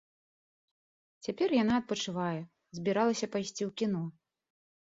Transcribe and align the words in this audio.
Цяпер 1.27 1.49
яна 1.57 1.73
адпачывае, 1.81 2.39
збіралася 2.79 3.31
пайсці 3.37 3.59
ў 3.59 3.71
кіно. 3.83 4.03